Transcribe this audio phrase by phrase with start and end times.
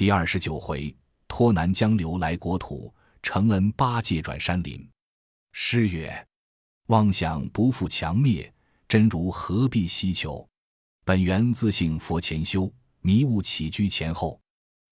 [0.00, 0.96] 第二十九回，
[1.28, 2.90] 托南江流来国土，
[3.22, 4.88] 承恩八戒转山林。
[5.52, 6.26] 诗曰：
[6.86, 8.50] 妄想不复强灭，
[8.88, 10.48] 真如何必希求？
[11.04, 14.40] 本源自性佛前修，迷悟起居前后。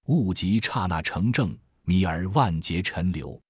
[0.08, 3.40] 悟即刹那成正，迷而万劫沉流。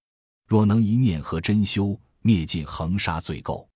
[0.46, 3.66] 若能一念合真修，灭尽横沙罪垢。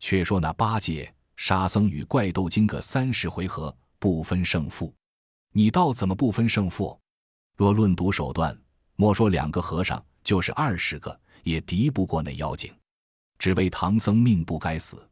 [0.00, 4.94] 却说那八戒、沙僧与怪斗经个三十回合，不分胜负。
[5.52, 6.98] 你道怎么不分胜负？
[7.58, 8.56] 若论毒手段，
[8.94, 12.72] 莫说两个和尚，就是二十个，也敌不过那妖精。
[13.36, 15.04] 只为唐僧命不该死，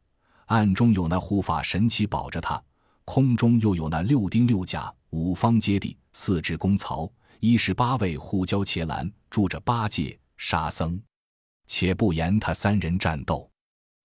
[0.45, 2.63] 暗中有那护法神奇保着他，
[3.03, 10.97] 空中又有那六丁六甲、五方揭谛、四支公曹、一十八位护交伽蓝住着八戒、沙僧。
[11.65, 13.51] 且不言他三人战斗。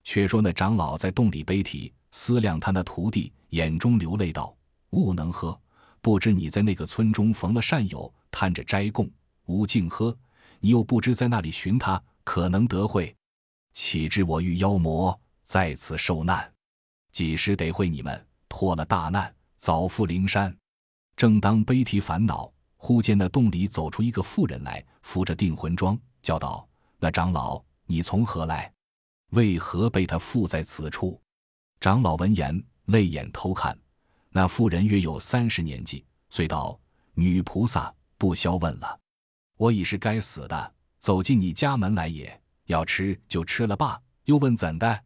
[0.02, 4.52] 却说那长老在洞里悲啼，思量他那徒弟，眼中流泪道
[4.90, 5.56] ：“悟能喝，
[6.00, 9.06] 不知你在那个村中逢了善友，探着斋供；
[9.46, 10.16] 悟净喝，
[10.58, 13.14] 你又不知在那里寻他，可能得会。
[13.72, 16.52] 岂知我遇妖魔，在此受难，
[17.12, 20.52] 几时得会你们，脱了大难，早赴灵山。”
[21.14, 26.66] 正当悲啼烦恼，忽见那洞里走出一个妇人来，扶着定魂桩，叫道
[26.98, 28.72] ：“那长老，你从何来？”
[29.30, 31.20] 为何被他附在此处？
[31.80, 33.78] 长老闻言，泪眼偷看。
[34.30, 36.78] 那妇人约有三十年纪，遂道
[37.14, 39.00] ：“女菩萨，不消问了。
[39.56, 42.40] 我已是该死的，走进你家门来也。
[42.66, 45.04] 要吃就吃了罢，又问怎的？”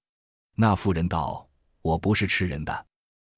[0.54, 1.48] 那妇人道
[1.80, 2.86] ：“我不是吃人的。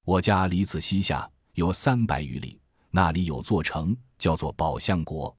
[0.05, 5.33] 我家离此西下有三百余里，那里有座城，叫做宝象国。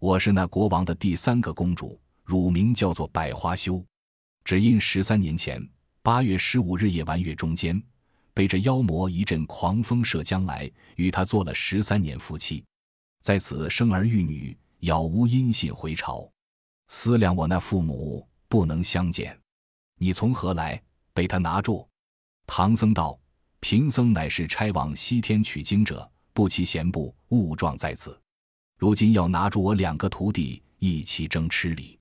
[0.00, 3.84] 我是那国王的第三个公主，乳名叫做百花羞。”
[4.46, 5.62] 只因十三年前
[6.00, 7.78] 八月十五日夜晚月中间，
[8.32, 12.64] 被这妖魔一阵狂风射将来，与他做了十三年夫妻，
[13.24, 16.30] 在此生儿育女，杳无音信回朝。
[16.88, 19.34] 思量我那父母不能相见，
[19.96, 20.78] 你从何来？
[21.14, 21.88] 被他拿住。
[22.46, 23.18] 唐僧道
[23.60, 28.20] ：“贫僧乃是差往西天取经者，不期闲步误撞在此，
[28.76, 31.98] 如今要拿住我两个徒弟，一起争吃礼。”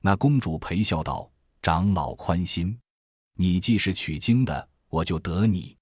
[0.00, 1.28] 那公主陪笑道。
[1.60, 2.78] 长老宽心，
[3.34, 5.76] 你既是取经的，我就得你。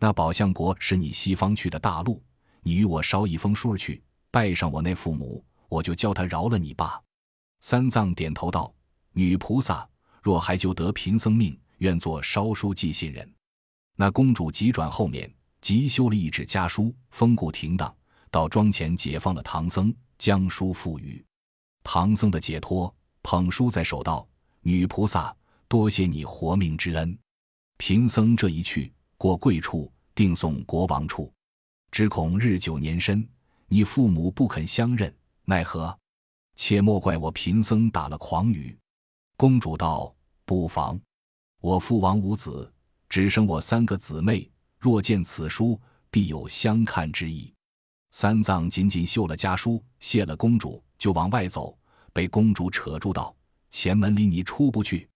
[0.00, 2.20] 那宝象国是你西方去的大陆，
[2.62, 4.03] 你与我捎一封书去，
[4.34, 7.00] 拜上我那父母，我就教他饶了你吧。
[7.60, 8.74] 三藏点头道
[9.14, 9.88] ：“女菩萨
[10.20, 13.32] 若还求得贫僧命，愿做烧书寄信人。”
[13.94, 17.96] 那公主急转后面，急修了一纸家书，封固停当，
[18.28, 21.24] 到庄前解放了唐僧，将书付予
[21.84, 24.26] 唐僧的解脱，捧书在手道。
[24.62, 25.32] 女菩萨，
[25.68, 27.16] 多谢你活命之恩。
[27.76, 31.32] 贫僧这一去，过贵处，定送国王处。
[31.92, 33.24] 只恐日久年深，
[33.66, 35.14] 你父母不肯相认，
[35.44, 35.96] 奈何？
[36.54, 38.76] 切莫怪我贫僧打了诳语。
[39.36, 40.14] 公主道
[40.44, 41.00] ：“不妨，
[41.60, 42.72] 我父王无子，
[43.08, 44.48] 只生我三个姊妹。
[44.78, 45.80] 若见此书，
[46.10, 47.52] 必有相看之意。”
[48.12, 51.76] 三藏紧紧绣了家书，谢了公主，就往外走，
[52.12, 53.34] 被公主扯住道。
[53.70, 55.08] 前门里你出不去，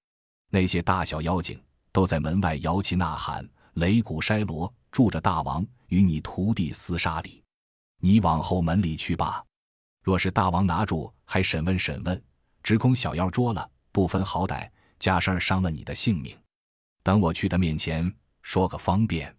[0.50, 7.37] 那些大小妖精都在门外摇旗呐喊，擂鼓筛锣，助着大王与你徒弟厮杀里。
[8.00, 9.44] 你往后门里去吧。
[10.02, 12.22] 若是大王拿住，还审问审问，
[12.62, 16.36] 只恐小妖捉了，不分好歹，加事儿伤了你的性命。
[17.02, 18.10] 等我去他面前
[18.42, 19.34] 说个方便。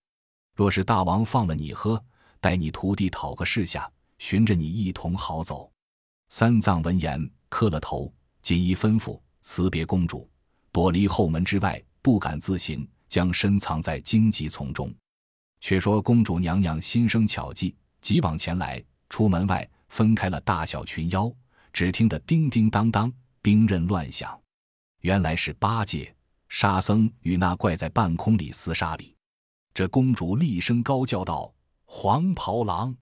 [0.56, 2.04] 若是大王放了你喝，
[2.40, 5.72] 待你徒弟讨个事下，寻着你一同好走。
[6.30, 8.14] 三藏闻言，磕了头。
[8.42, 10.30] 锦衣吩咐辞别公主，
[10.72, 14.94] 躲离后门之外，不敢自行，将身藏在荆棘丛中。
[15.62, 21.32] 却说公主娘娘心生巧计，急往前来，出门外分开了大小群妖。
[21.72, 24.38] 只听得叮叮当当，兵刃乱响，
[25.02, 26.14] 原来是八戒、
[26.48, 29.16] 沙僧与那怪在半空里厮杀里。
[29.74, 31.54] 这公主厉声高叫道
[31.86, 32.94] ：“黄袍狼！”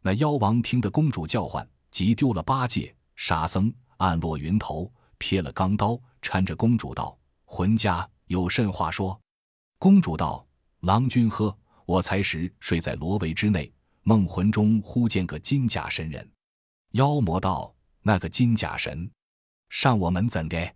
[0.00, 3.72] 那妖王听得公主叫唤，急丢了八戒、沙僧。
[3.96, 9.20] 暗落云头，撇了钢刀，搀着公主道：“浑家有甚话说？”
[9.78, 10.46] 公主道
[10.80, 13.72] ：“郎君喝，我才时睡在罗帷之内，
[14.04, 16.30] 梦魂中忽见个金甲神人。”
[16.92, 19.10] 妖魔道：“那个金甲神，
[19.68, 20.74] 上我门怎的？”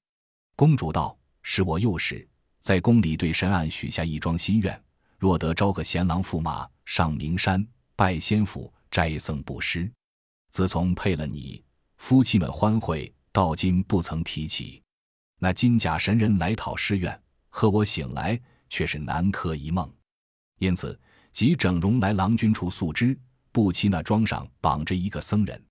[0.56, 2.28] 公主道：“是我幼时
[2.58, 4.82] 在宫里对神案许下一桩心愿，
[5.16, 7.64] 若得招个贤郎驸马，上名山
[7.94, 9.88] 拜仙府，斋僧布施。
[10.50, 11.62] 自从配了你。”
[11.98, 14.80] 夫妻们欢会，到今不曾提起。
[15.40, 19.92] 那金甲神人来讨施愿，和我醒来却是南柯一梦，
[20.60, 20.96] 因此
[21.38, 23.16] 即整容来郎君处诉之。
[23.52, 25.64] 不期那桩上绑着一个僧人，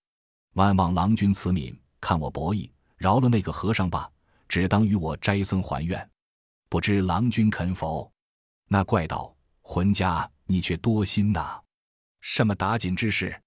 [0.53, 4.09] 万望郎君慈悯，看我薄意，饶了那个和尚吧，
[4.47, 6.09] 只当与我斋僧还愿。
[6.69, 8.09] 不知郎君肯否？”
[8.69, 11.59] 那怪道：“浑家，你却多心呐！
[12.21, 13.37] 什么打紧之事？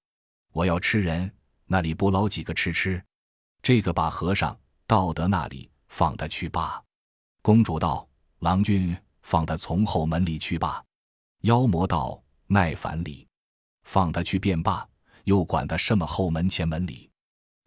[0.52, 1.34] 我要吃人，
[1.64, 3.02] 那里不捞几个吃吃？
[3.62, 4.54] 这个把和尚
[4.86, 6.82] 道德那里放他去罢。”
[7.40, 8.06] 公主道
[8.40, 10.84] ：“郎君放他从后门里去罢。”
[11.42, 13.26] 妖魔道：“耐烦里，
[13.84, 14.86] 放他去便罢，
[15.24, 17.10] 又管他什么后门前门里？”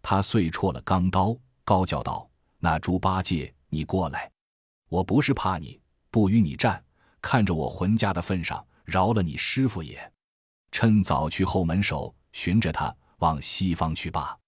[0.00, 2.28] 他遂戳了钢刀，高叫道
[2.60, 4.30] ：“那猪八戒，你过来！
[4.88, 5.80] 我不是怕你，
[6.10, 6.82] 不与你战。”
[7.20, 10.12] 看着我浑家的份上，饶了你师傅也。
[10.70, 14.38] 趁早去后门守寻着他，往西方去罢。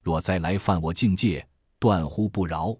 [0.00, 1.44] 若再来犯我境界，
[1.80, 2.74] 断乎不饶。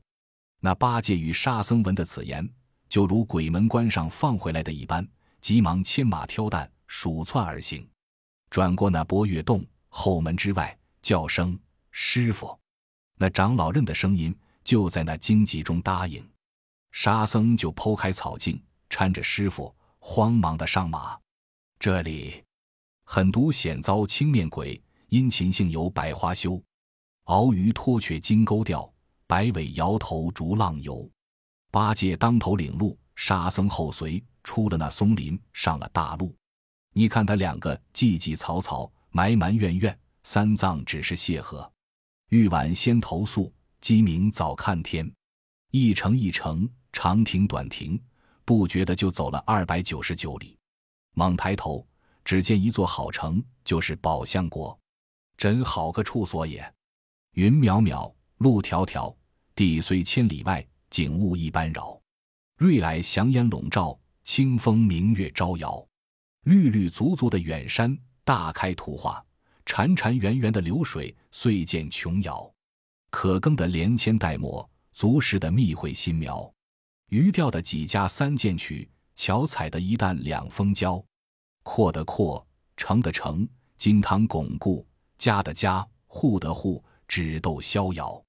[0.61, 2.49] 那八戒与沙僧闻的此言，
[2.89, 5.05] 就如鬼门关上放回来的一般，
[5.41, 7.89] 急忙牵马挑担，鼠窜而行。
[8.51, 11.59] 转过那波月洞后门之外，叫声
[11.91, 12.59] 师傅。
[13.17, 16.27] 那长老认的声音，就在那荆棘中答应。
[16.93, 18.61] 沙僧就剖开草茎。
[18.89, 21.17] 搀着师傅，慌忙的上马。
[21.79, 22.43] 这里
[23.05, 26.61] 狠毒险遭青面鬼，殷勤性有百花羞。
[27.27, 28.93] 鳌鱼脱却金钩钓，
[29.29, 31.09] 白尾摇头逐浪游。
[31.71, 36.35] 八戒当头领路，沙僧后随，出了那松林，上了大路。
[36.93, 41.71] 你看他两个寂寂草草，埋埋怨怨，三藏只是谢和。
[42.29, 45.11] 玉晚先投宿，鸡鸣早看天。
[45.71, 48.01] 一程一程，长亭短亭。
[48.43, 50.59] 不觉得就走了二百九十九里，
[51.15, 51.87] 猛抬头，
[52.25, 54.77] 只见一座好城，就是宝象国，
[55.37, 56.75] 真好个处所也！
[57.35, 59.15] 云渺渺，路迢迢，
[59.55, 61.97] 地虽千里外，景物一般饶。
[62.57, 63.97] 瑞霭祥烟笼罩，
[64.33, 65.85] 清风明月招摇。
[66.45, 69.21] 绿绿足足的远山，大开图画；
[69.67, 72.49] 潺潺圆圆的流水，遂见琼瑶。
[73.11, 76.49] 可耕的连千代末，足食的密会新苗。
[77.09, 81.05] 鱼钓的几家三件曲，巧采的一担两封胶，
[81.65, 82.47] 阔的阔，
[82.77, 83.45] 成的成，
[83.77, 84.87] 金汤巩固；
[85.19, 88.25] 家的家，户的户，纸豆逍遥。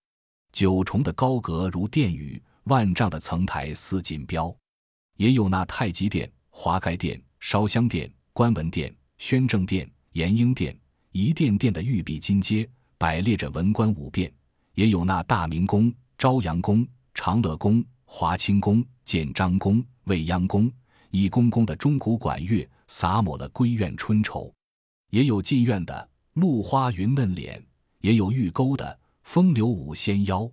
[0.51, 4.51] 九重的高阁如殿宇，万丈的层台似锦标。
[5.21, 10.75] 也有那太极殿、华盖殿、烧香殿、观文殿、宣政殿、延英殿，
[11.11, 14.27] 一殿殿的玉壁金阶，摆列着文官武变；
[14.73, 16.83] 也有那大明宫、朝阳宫、
[17.13, 17.85] 长乐宫。
[18.03, 20.69] 华清宫、建章宫、未央宫，
[21.11, 24.51] 一宫宫的钟鼓管乐洒抹了闺怨春愁；
[25.11, 27.63] 也有进院的露花云嫩脸，
[27.99, 30.51] 也有玉钩的风流舞仙腰。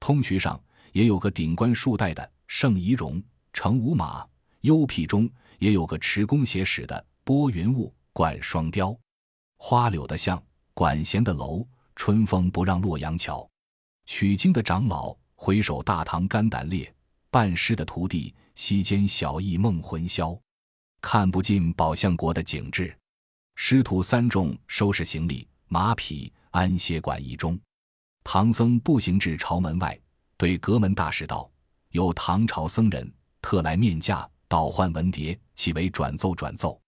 [0.00, 0.60] 通衢上
[0.92, 4.26] 也有个顶冠束带的圣仪容，乘五马；
[4.60, 8.96] 幽僻中也有个持弓携矢的拨云雾，管双雕。
[9.58, 10.42] 花柳的巷，
[10.74, 13.48] 管弦的楼，春风不让洛阳桥。
[14.06, 15.16] 取经的长老。
[15.42, 16.94] 回首大唐肝胆裂，
[17.30, 20.38] 拜师的徒弟西间小艺梦魂销，
[21.00, 22.94] 看不尽宝象国的景致。
[23.54, 27.58] 师徒三众收拾行李，马匹安歇馆驿中。
[28.22, 29.98] 唐僧步行至朝门外，
[30.36, 31.50] 对阁门大使道
[31.92, 36.80] ：“有唐朝僧人特来面驾，倒换文牒，岂为转奏转奏？”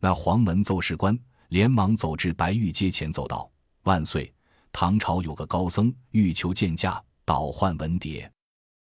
[0.00, 1.18] 那黄门奏事官
[1.48, 3.50] 连忙走至白玉阶前奏道
[3.84, 4.32] ：“万岁！
[4.72, 8.28] 唐朝有个高僧欲求见驾。”倒换文牒，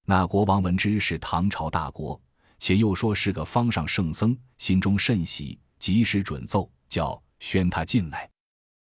[0.06, 2.20] 那国王闻之是唐朝大国，
[2.58, 8.30] 且又说是个方上圣僧，心中甚喜，及时准奏，叫宣他进来，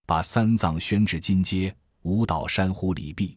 [0.06, 3.36] 把三藏宣至金阶，舞蹈山呼礼毕，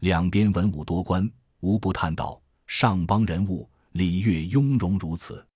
[0.00, 1.30] 两边文武多官
[1.60, 5.46] 无不叹道：“上邦人物礼乐雍容如此。”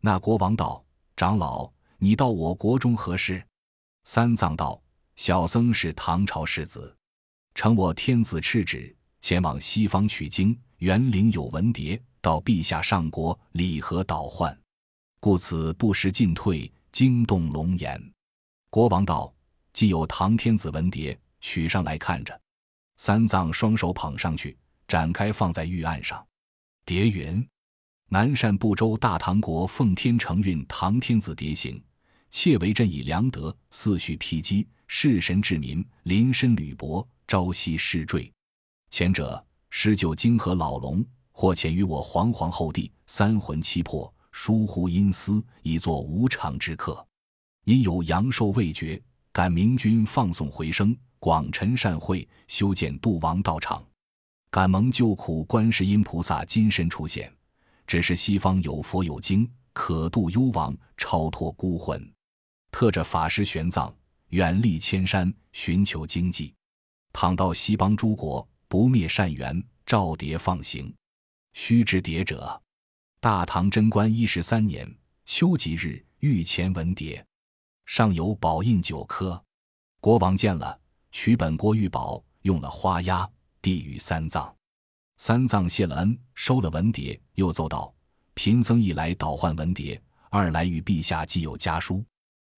[0.00, 0.84] 那国王道
[1.16, 3.44] ：“长老，你到我国中何事？”
[4.04, 4.80] 三藏道
[5.16, 6.96] ：“小僧是唐朝世子，
[7.54, 14.56] 承我天子敕旨。”前往西方取经，园陵有文牒，到陛下上国礼和倒换，
[15.18, 18.00] 故此不时进退，惊动龙颜。
[18.70, 19.34] 国王道
[19.74, 22.40] ：“既有唐天子文牒，取上来看着。”
[22.96, 26.24] 三藏双手捧上去，展开放在玉案上。
[26.84, 27.44] 叠云
[28.10, 31.78] ：“南赡部洲大唐国奉天承运唐天子牒行，
[32.30, 38.32] 窃为朕以良德，四序辟基，世神治民，临深履薄，朝夕侍坠。”
[38.88, 47.06] 前者施救金河老龙，或遣于我皇皇后帝三魂七魄，疏忽阴司，以作无常之客。
[47.66, 48.98] 因有阳寿未绝，
[49.32, 53.84] 感明君放送回生，广陈善会，修建度王道场。
[54.50, 57.30] 感蒙救苦观世音菩萨金身出现，
[57.88, 62.12] 只是西方有佛有经，可度幽王，超脱孤魂。
[62.70, 63.90] 特着法师玄奘，
[64.28, 66.54] 远历千山，寻求经济。
[67.14, 70.94] 倘到西邦诸国，不灭善缘，召牒放行。
[71.54, 72.60] 须知牒者，
[73.20, 74.86] 大唐贞观一十三年
[75.24, 77.24] 秋吉日御前文牒，
[77.86, 79.42] 上有宝印九颗。
[79.98, 80.78] 国王见了，
[81.10, 83.26] 取本国玉宝，用了花押，
[83.62, 84.54] 递与三藏。
[85.16, 87.94] 三藏谢了恩，收了文牒，又奏道
[88.34, 89.96] ：“贫僧一来倒换文牒，
[90.28, 92.04] 二来与陛下既有家书。”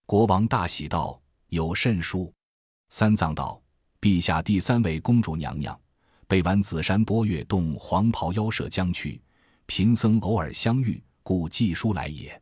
[0.06, 2.32] 国王大喜道：“有甚书？”
[2.88, 3.60] 三藏道
[4.00, 5.78] ：“陛下第三位公主娘娘，
[6.26, 9.20] 被完紫山波月洞黄袍妖舍将去，
[9.66, 12.40] 贫僧偶尔相遇，故寄书来也。”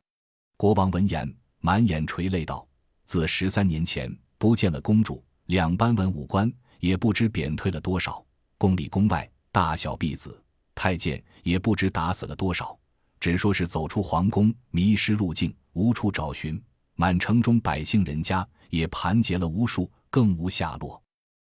[0.57, 1.28] 国王闻言，
[1.59, 2.64] 满眼垂泪道
[3.04, 8.25] ：“自十三年前不见了公主，两班文武官也不知贬退了多少，
[8.59, 10.40] 宫里宫外大小婢子、
[10.78, 12.78] 太监也不知打死了多少，
[13.18, 16.62] 只说是走出皇宫，迷失路径，无处找寻。
[16.94, 21.00] 满城中百姓人家也盘结了无数。”更无下落，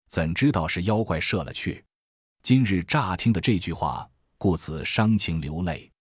[0.09, 1.85] 怎知道是妖怪射了去？
[2.42, 5.92] 今日乍听的这句话，故此伤情流泪。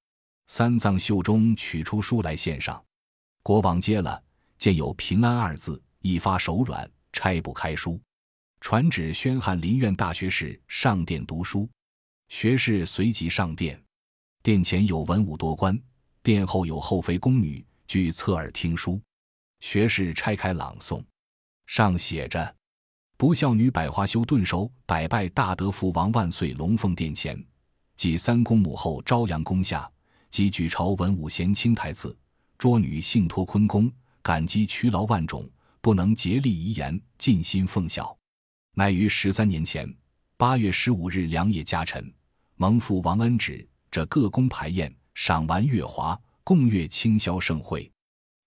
[0.48, 2.82] 三藏袖中取出书来献上，
[3.44, 4.24] 国王接了，
[4.58, 8.00] 见有平安二字，一发手软，拆不开书，
[8.62, 11.70] 传旨宣翰林苑大学士上殿读书。
[12.28, 13.82] 学士随即上殿，
[14.42, 15.80] 殿前有文武多官，
[16.24, 19.00] 殿后有后妃宫女，俱侧耳听书。
[19.60, 21.04] 学士拆开朗诵。
[21.68, 22.56] 上写着
[23.18, 26.52] ：“不孝女百花羞，顿首百拜大德父王万岁。
[26.54, 27.42] 龙凤殿前，
[27.96, 29.90] 即三公母后朝阳宫下，
[30.30, 32.16] 即举朝文武贤卿台次，
[32.58, 33.92] 捉女信托坤宫，
[34.22, 35.50] 感激屈劳万种，
[35.82, 38.16] 不能竭力遗言，尽心奉孝。
[38.74, 39.92] 乃于十三年前
[40.38, 42.14] 八月十五日良夜家臣，
[42.58, 47.90] 蒙父王恩旨，这各宫排宴，赏玩月华，共乐清宵盛会。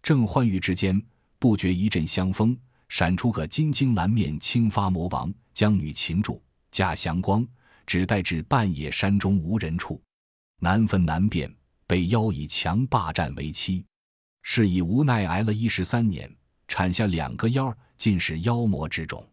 [0.02, 1.02] 正欢愉之间，
[1.38, 2.54] 不觉一阵香风。”
[2.90, 7.46] 闪出个金睛蓝面青发魔王，将女擒住，驾祥光，
[7.86, 10.02] 只带至半野山中无人处，
[10.60, 11.54] 难分难辨，
[11.86, 13.84] 被妖以强霸占为妻，
[14.42, 16.30] 是以无奈挨了一十三年，
[16.66, 19.26] 产下两个妖，尽是妖魔之种。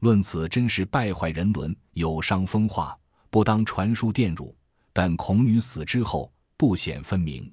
[0.00, 2.96] 论此真是败坏人伦，有伤风化，
[3.30, 4.54] 不当传书玷辱。
[4.92, 7.52] 但孔女死之后，不显分明。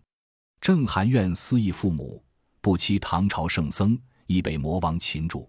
[0.60, 2.24] 正含怨思忆父母，
[2.62, 3.98] 不期唐朝圣僧。
[4.28, 5.48] 亦被魔王擒住，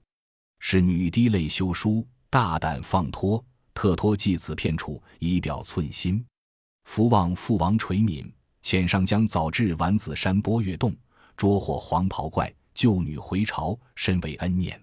[0.58, 6.22] 是女滴泪修书，大胆放脱，特托寄此片处，以表寸心。
[6.84, 8.30] 福望父王垂悯，
[8.62, 10.94] 遣上将早至丸子山波月洞，
[11.38, 14.78] 捉获黄袍怪，救女回朝，深为恩念。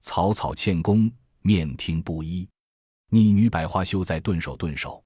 [0.00, 1.10] 草草欠功，
[1.46, 2.48] 面听不一。
[3.10, 5.04] 逆女百花羞在顿首顿首。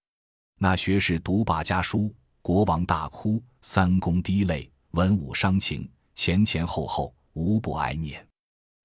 [0.56, 7.12] 那学士读罢家书，国王大哭，三公滴泪，文武伤情，前前后后。
[7.34, 8.26] 无不哀念，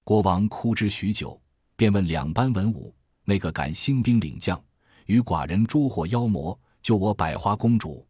[0.03, 1.41] 国王哭之许久，
[1.75, 2.93] 便问两班文武
[3.25, 4.63] ：“那个敢兴兵领将，
[5.07, 8.05] 与寡人捉获妖魔，救我百花公主？”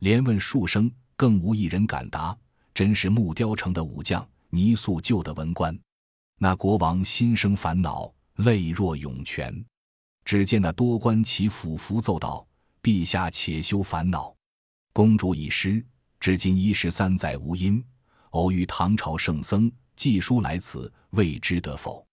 [0.00, 2.36] 连问数声，更无一人敢答。
[2.74, 5.78] 真是木雕城的武将，泥塑旧的文官。
[6.38, 9.64] 那国王心生烦恼，泪若涌泉。
[10.24, 12.46] 只见那多官齐俯伏奏道
[12.82, 14.34] ：“陛下且休烦恼，
[14.92, 15.84] 公主已失，
[16.20, 17.82] 至今一十三载无音。”
[18.32, 22.06] 偶遇唐朝圣僧寄书来此，未知得否？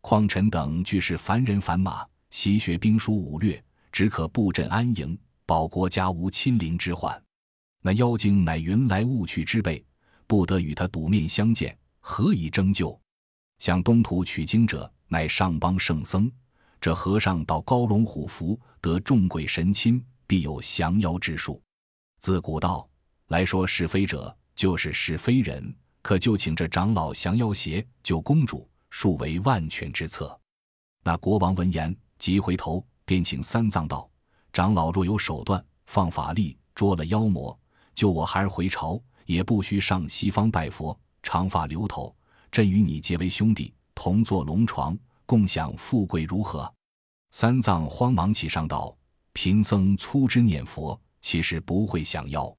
[0.00, 7.20] 况臣等俱是凡人凡马，习学兵书武略，只可布阵安营，保国家无亲临之患。
[7.82, 9.84] 那妖精乃云来雾去之辈，
[10.28, 12.98] 不得与他赌面相见，何以征救？
[13.58, 16.30] 向东土取经者，乃上邦圣僧。
[16.80, 21.62] 这和尚到高龙虎符，得众鬼神亲，必有降妖之术。
[22.18, 22.88] 自古道
[23.28, 24.36] 来说是非者。
[24.56, 30.34] 就是是非人，可就请这长老降妖邪救公主，数为万全之策。
[31.04, 34.08] 那国王闻言，急回头，便请三藏道
[34.54, 37.54] ：“长老若有手段，放法力捉了妖魔，
[37.94, 42.16] 救我孩儿回朝，也不需上西方拜佛，长发留头，
[42.50, 46.72] 朕与你结为兄弟，同坐龙床，共享富贵，如何？”
[47.34, 48.96] 三藏慌忙起上道
[49.34, 52.56] ：“贫僧粗知念佛，其实不会降妖。”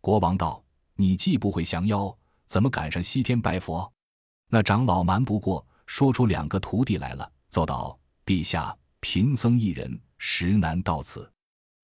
[0.00, 0.62] 国王道。
[0.96, 3.92] 你既不会降妖，怎么赶上西天拜佛？
[4.48, 11.28] 那长老瞒不过，说出两个徒弟来了，奏道：“陛下，贫僧一人，实难到此。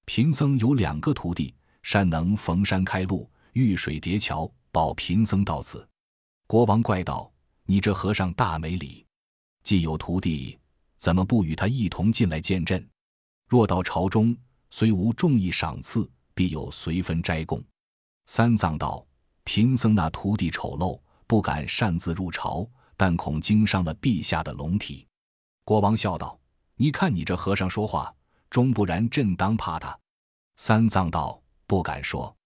[0.05, 1.53] 贫僧有两个徒弟，
[1.83, 5.85] 善能逢山开路，遇水叠桥，保贫僧到此。”
[6.47, 7.29] 国王怪道
[7.71, 9.07] ：“你这和尚大没礼，
[9.63, 10.59] 既有徒弟，
[10.97, 12.85] 怎么不与他一同进来见朕？
[13.47, 14.37] 若到朝中，
[14.71, 17.63] 虽无重义赏赐，必有随分斋供。”
[18.27, 19.07] 三藏道
[19.47, 25.07] ：“贫僧那徒弟丑陋，不敢擅自入朝，但恐惊伤了陛下的龙体。”
[25.63, 26.37] 国王笑道
[26.75, 28.13] ：“你看你这和尚说话，
[28.51, 29.97] 终不然朕当怕他。”
[30.59, 32.37] 三藏道：“不敢说，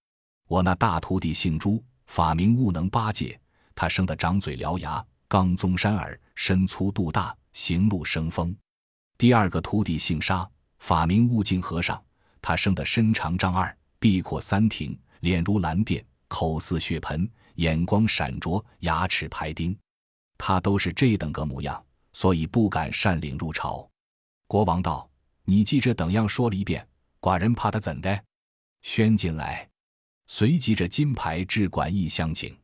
[0.49, 3.40] 我那大徒弟姓朱，法名悟能八戒，
[3.75, 8.57] 他生得长嘴獠牙，刚宗山耳，身粗肚大，行路生风。
[9.16, 12.02] 第二个徒弟姓沙，法名悟净和尚，
[12.43, 19.76] 他生得身长丈二，臂阔三挺，脸如蓝靛，口似血盆，眼光闪灼，牙齿排钉。
[20.37, 23.88] 他都是这等个模样，所以不敢擅领入朝。”
[24.47, 25.09] 国王道
[25.45, 26.87] ：“你记这等样说了一遍，
[27.21, 28.25] 寡人怕他怎的？”
[28.83, 29.69] 宣进来，
[30.26, 32.54] 随即着金牌至馆驿相请。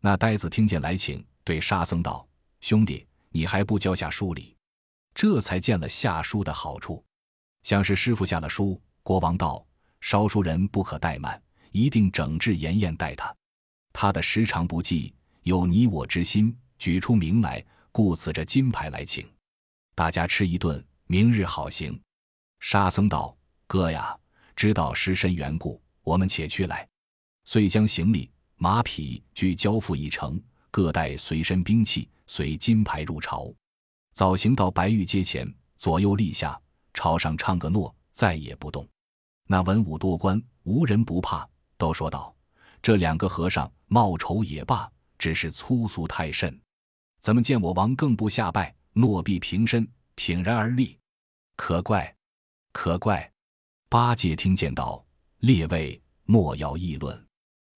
[0.00, 2.26] 那呆子听见来请，对沙僧道
[2.60, 4.56] ：“兄弟，你还不教下书礼？”
[5.14, 7.04] 这才见了下书的好处。
[7.62, 9.64] 像是师傅下了书，国王道
[10.00, 13.34] ：“烧书人不可怠慢，一定整治严严待他。
[13.92, 19.28] 他的时长不济，有你我之心，举出名来，故此这金牌来请。
[19.94, 22.00] 大家吃一顿，明日好行。”
[22.60, 24.16] 沙僧道：“哥呀。”
[24.54, 26.86] 知道失身缘故，我们且去来。
[27.44, 30.40] 遂将行李、马匹俱交付一程，
[30.72, 33.52] 各带随身兵器，随金牌入朝。
[34.14, 36.58] 早行到白玉阶前，左右立下，
[36.94, 38.88] 朝上唱个诺，再也不动。
[39.46, 42.34] 那文武多官无人不怕，都说道
[42.80, 46.58] ：“这两个和尚貌丑也罢，只是粗俗太甚。
[47.20, 49.86] 怎么见我王更不下拜，诺必平身，
[50.16, 50.98] 挺然而立？
[51.54, 52.16] 可怪，
[52.72, 53.30] 可怪！”
[53.90, 55.04] 八戒听见道
[55.40, 57.26] ：“列位莫要议论，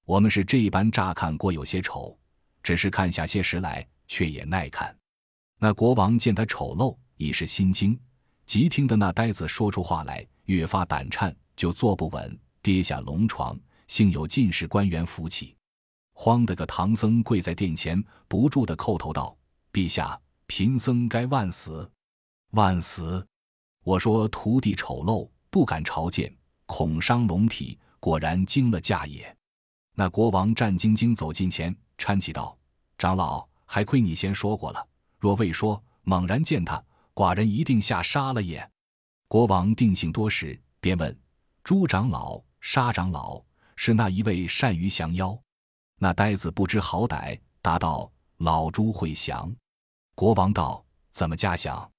[0.05, 2.17] 我们是这般乍看过有些丑，
[2.65, 4.93] 只是看下些时来，却也耐看。”
[5.61, 7.97] 那国王见他丑陋，已是心惊，
[8.45, 13.57] 即听得那呆子说出话来，越发胆颤，就坐不稳，跌下龙床。
[13.87, 15.55] 幸有进士官员扶起，
[16.15, 19.37] 慌得个唐僧跪在殿前，不住的叩头道
[19.73, 21.89] ：“陛下，贫僧该万死，
[22.53, 23.25] 万死！
[23.85, 29.37] 我说徒弟丑陋。”不敢朝见，恐伤龙体，果然惊了驾也。
[29.95, 32.59] 那国王战兢兢走近前，搀起道
[32.99, 34.87] ：“长老，还亏你先说过了，
[35.19, 36.83] 若未说，猛然见他，
[37.15, 38.69] 寡人一定吓杀了也。”
[39.29, 41.19] 国王定性多时，便问
[41.65, 43.43] ：“朱长老、沙长老，
[43.77, 45.39] 是那一位善于降妖？”
[45.99, 49.55] 那呆子不知好歹，答道：“老朱会降。”
[50.15, 51.91] 国王道：“怎么加降？”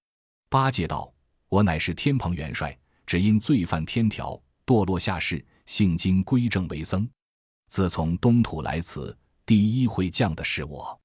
[0.49, 1.11] 八戒道
[1.49, 7.07] ：“我乃是天蓬元帅。”只因罪犯天条，堕落下世，性今归正为僧。
[7.67, 10.99] 自从东土来此，第一会降的是我。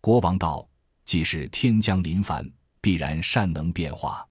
[0.00, 0.68] 国王道
[1.06, 2.48] ：“既是天将临凡，
[2.80, 4.26] 必然善能变化。”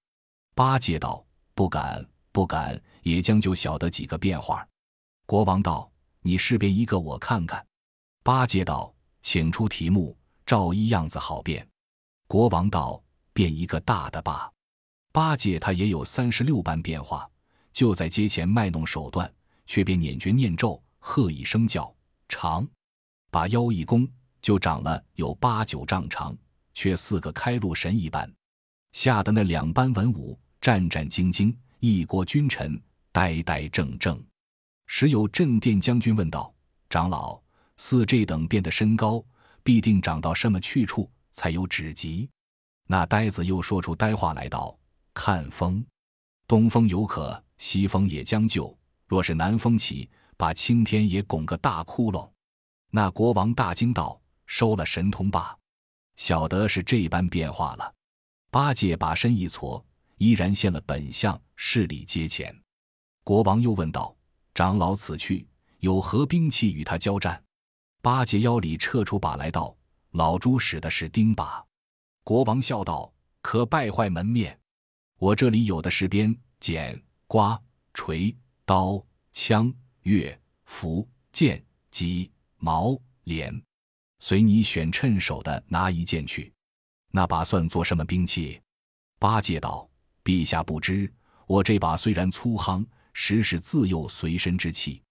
[0.53, 4.67] 八戒道：“不敢，不敢，也将就晓得几个变化。”
[5.25, 5.91] 国王道
[6.21, 7.65] ：“你试变一个，我看看。”
[8.23, 10.15] 八戒道：“请出题目，
[10.45, 11.67] 照一样子好变。”
[12.27, 13.01] 国王道
[13.33, 14.51] ：“变一个大的吧。”
[15.11, 17.27] 八戒他也有三十六般变化，
[17.73, 19.33] 就在街前卖弄手段，
[19.65, 21.91] 却便捻诀念咒，喝一声叫
[22.29, 22.67] 长，
[23.29, 24.07] 把腰一弓，
[24.41, 26.35] 就长了有八九丈长，
[26.73, 28.31] 却似个开路神一般，
[28.91, 34.19] 吓得那两班文武战战兢兢，一国君臣呆呆怔怔。
[34.85, 36.53] 时有镇殿将军问道
[36.89, 37.39] ：“长老，
[37.75, 39.23] 似这等变的身高，
[39.63, 42.29] 必定长到什么去处才有止极？”
[42.87, 44.77] 那呆子又说出呆话来道。
[45.13, 45.83] 看风，
[46.47, 48.77] 东风有可，西风也将就。
[49.07, 52.29] 若是南风起，把青天也拱个大窟窿。
[52.89, 55.57] 那国王大惊道：“收了神通吧，
[56.15, 57.93] 晓得是这般变化了。”
[58.49, 59.85] 八戒把身一挫，
[60.17, 62.55] 依然现了本相，势力阶前。
[63.23, 64.15] 国王又问道
[64.55, 65.45] ：“长老此去
[65.79, 67.43] 有何兵器与他交战？”
[68.01, 69.75] 八戒腰里撤出把来道
[70.11, 71.63] ：“老朱使的是钉耙。”
[72.23, 74.57] 国王笑道：“可败坏门面。”
[75.19, 77.59] 我这里有的是鞭、剪、刮、
[77.93, 79.73] 锤、刀、枪、
[80.03, 83.61] 钺、斧、剑、戟、矛、镰，
[84.19, 86.51] 随你选，趁手的拿一件去。
[87.11, 88.61] 那把算做什么兵器？
[89.19, 89.89] 八戒道
[90.23, 91.11] ：“陛下不知，
[91.45, 95.01] 我这把虽然粗夯，实是自幼随身之器。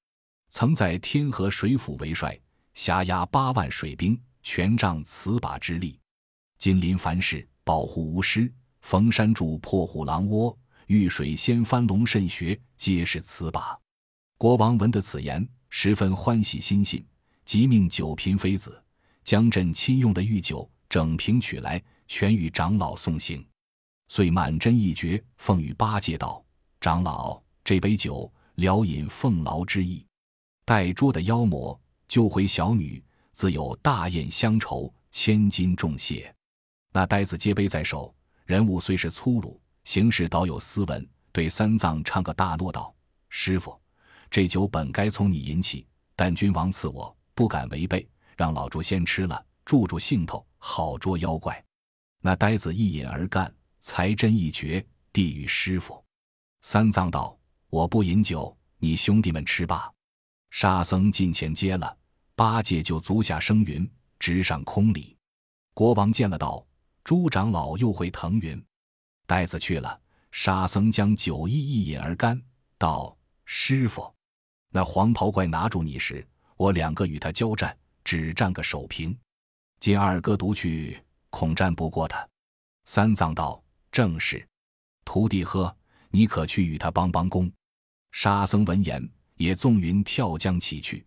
[0.50, 2.38] 曾在天河水府为帅，
[2.74, 5.98] 辖压八万水兵，全仗此把之力。
[6.58, 10.56] 金临凡事，保护无失。”逢山柱破虎狼窝，
[10.86, 13.76] 遇水掀翻龙肾穴，皆是此把。
[14.38, 17.04] 国王闻得此言，十分欢喜心信，
[17.46, 18.82] 即命九嫔妃子
[19.22, 23.46] 将朕亲用的御酒整瓶取来，全与长老送行。
[24.08, 26.44] 遂满斟一绝，奉与八戒道
[26.82, 30.04] ：“长老，这杯酒聊饮奉劳之意。
[30.64, 36.34] 待捉的妖魔，救回小女，自有大宴乡愁，千金重谢。”
[36.92, 38.12] 那呆子接杯在手。
[38.44, 42.92] 人物虽是粗鲁，行事倒有斯文，对三藏唱个大诺道
[43.28, 43.80] ：“师傅，
[44.30, 51.64] 这酒本该从你引起，但君王赐我，不敢违背，让老猪先吃了，助助兴头，好捉妖怪。”
[52.20, 56.02] 那呆子一饮而干，才真一绝，递与师傅。
[56.62, 57.38] 三藏道
[57.70, 59.92] ：“我不饮酒，你兄弟们吃吧。”
[60.50, 61.96] 沙僧近前接了，
[62.34, 65.14] 八戒就足下生云，直上空里。
[65.74, 66.66] 国王见了道
[67.04, 68.60] ：“朱长老又会腾云。”
[69.28, 70.00] 呆子去了，
[70.32, 72.40] 沙僧将酒意一饮而干，
[72.78, 74.12] 道：“师傅，
[74.70, 79.16] 那黄袍怪拿住你时，我两个与他交战，只战个手平。
[79.80, 82.26] 今二哥独去。”恐战不过他，
[82.86, 84.48] 三藏道：“正是，
[85.04, 85.76] 徒弟呵，
[86.08, 87.52] 你可去与他帮帮工。”
[88.12, 91.04] 沙僧闻言，也纵云跳江起去。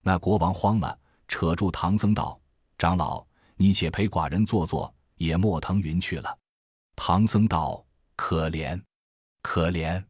[0.00, 2.40] 那国王慌了，扯住唐僧道
[2.78, 6.38] ：“长老，你且陪寡人坐坐，也莫腾云去了。”
[6.96, 7.84] 唐僧道
[8.16, 8.82] ：“可怜，
[9.42, 10.02] 可怜，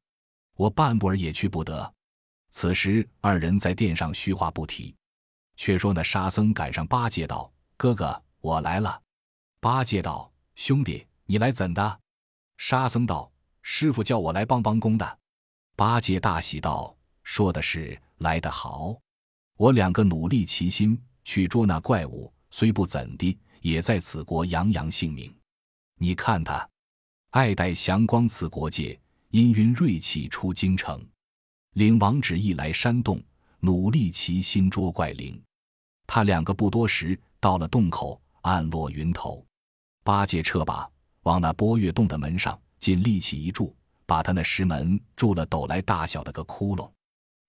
[0.55, 1.93] 我半步儿也去不得。”
[2.59, 4.97] 此时二人在殿上虚话不提。
[5.59, 9.03] 却说那沙僧赶上八戒道：“哥哥，我来了。”
[9.61, 12.01] 八戒道：“兄弟，你来怎的？”
[12.57, 15.19] 沙僧道：“师傅叫我来帮帮工的。”
[15.77, 18.99] 八戒大喜道：“说的是来得好，
[19.59, 25.31] 我两个努力齐心去捉那怪物，虽不怎的，也在此国扬扬性命。
[25.99, 26.67] 你看他，
[27.33, 28.99] 爱戴祥光赐国界，
[29.33, 31.07] 氤氲锐气出京城，
[31.77, 33.23] 领王旨意来山洞，
[33.61, 35.39] 努力齐心捉怪灵。
[36.07, 39.45] 他两个不多时到了洞口，暗落云头。”
[40.03, 40.89] 八戒撤把，
[41.25, 46.91] 往那波月洞的门上尽力气一柱，把他那石门住了斗来大小的个窟窿，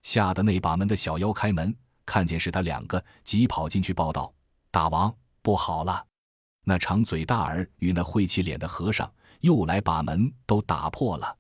[0.04, 1.74] 吓得那把门的小妖开门，
[2.06, 4.34] 看见是他两个，急跑进去报道
[4.70, 6.06] ：“大王不好了！
[6.66, 9.10] 那长嘴大耳与那晦气脸的和尚
[9.40, 11.38] 又来把门都打破了。”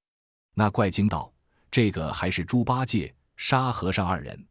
[0.55, 1.29] 那怪惊道
[1.71, 4.47] ：“这个还是猪八戒、沙和尚二人，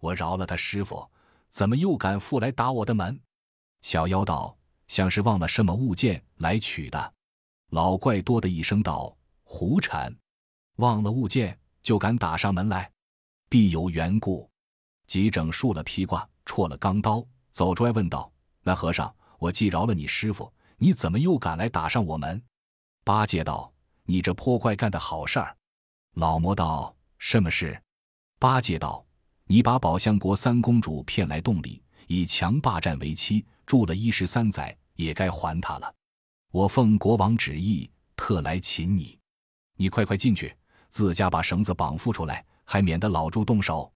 [0.00, 1.08] 我饶了他师傅，
[1.50, 3.20] 怎么又敢复来打我的门？”
[3.82, 4.56] 小妖道。
[4.90, 7.14] 像是忘了什么物件来取的，
[7.68, 10.12] 老怪多的一声道：“胡缠！
[10.78, 12.90] 忘了物件就敢打上门来，
[13.48, 14.50] 必有缘故。”
[15.06, 22.42] 急整束了披挂，戳了钢刀，走出来问道：“那和尚，我既饶了你师傅，你怎么又敢来打上我门？”
[23.06, 25.56] 八戒道：“你这泼怪干的好事儿。”
[26.14, 27.80] 老魔道：“什么事？”
[28.38, 29.04] 八戒道
[29.46, 35.94] ：“你把宝象国三公主骗来洞里，以强霸占为妻，住了一十三载。”也该还他了。
[36.52, 39.18] 我奉国王旨意，特来擒你。
[39.78, 40.54] 你快快进去，
[40.90, 43.90] 自家把绳子绑缚出来，还免得老猪动手。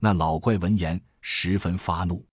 [0.00, 2.26] 那老怪闻言十分发怒，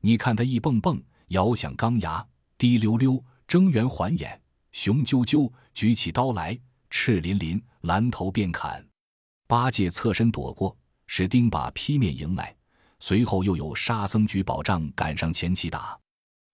[0.00, 2.24] 你看他一蹦蹦，摇响钢牙，
[2.56, 6.56] 滴溜溜，睁圆环眼，雄赳赳，举起刀来，
[6.90, 8.84] 赤淋淋，拦头便砍。
[9.46, 12.54] 八戒侧身躲过，使钉耙劈面迎来，
[12.98, 15.98] 随后又有沙僧举宝杖赶上前去打。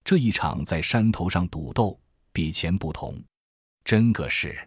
[0.05, 1.99] 这一场在山头上赌斗，
[2.33, 3.23] 比前不同，
[3.85, 4.59] 真个是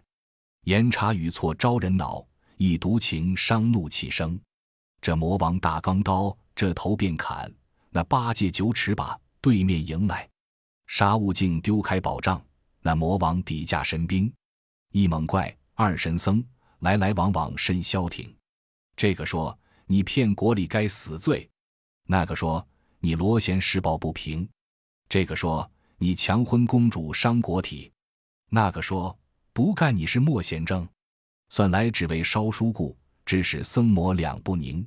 [0.62, 2.26] 言差语错招人恼，
[2.56, 4.40] 一独情伤怒气生。
[5.00, 7.48] 这魔王大钢刀，这头便砍；
[7.90, 10.28] 那八戒九尺把对面迎来，
[10.88, 12.42] 沙悟净丢开宝杖，
[12.80, 14.32] 那魔王抵架神兵，
[14.96, 16.42] 一猛怪，二神僧，
[16.78, 18.34] 来来往往甚消停。
[18.96, 21.46] 这个说你骗国里该死罪，
[22.06, 22.66] 那个说
[23.00, 24.48] 你罗贤施暴不平。
[25.06, 27.92] 这个说你强婚公主伤国体，
[28.48, 29.14] 那个说
[29.52, 30.88] 不干你是莫贤正，
[31.50, 34.82] 算来只为烧书故，致使僧魔两不宁。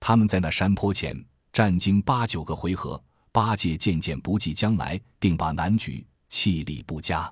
[0.00, 2.98] 他们在那山坡前战经八九个回合，
[3.30, 7.30] 八戒渐渐不计将来，定把难局，气力不佳。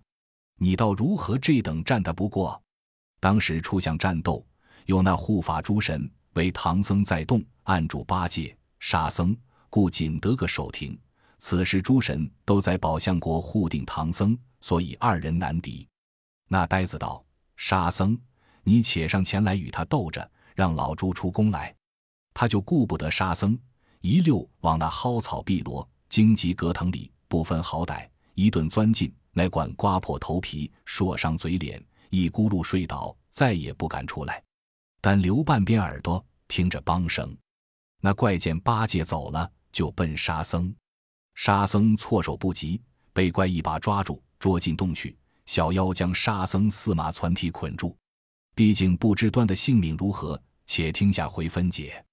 [0.59, 2.61] 你倒如何这等战得不过？
[3.21, 4.45] 当时初相战斗，
[4.87, 9.37] 有那护法诸神为唐僧在动按住八戒、沙僧，
[9.71, 10.99] 故仅得个手停。
[11.39, 15.89] 此时诸神都在宝象国护定唐僧，所以二人难敌。
[16.49, 17.25] 那呆子道
[17.57, 18.17] ：“沙僧，
[18.63, 21.75] 你且上前来与他斗着，让老猪出宫来。”
[22.35, 23.59] 他就顾不得沙僧，
[24.01, 34.43] 一溜往那蒿草碧罗荆棘葛藤里不分好歹，一顿钻进，乃管刮破头皮，说伤嘴脸，一咕噜睡倒，再也不敢出来，
[35.01, 37.37] 但留半边耳朵听着梆声。
[38.01, 40.75] 那怪见八戒走了，就奔沙僧。
[41.35, 42.81] 沙僧措手不及，
[43.13, 45.17] 被怪一把抓住，捉进洞去。
[45.47, 47.97] 小妖将沙僧四马攒体捆住。
[48.55, 52.05] 毕竟不知端的性命如何，且听下回分解。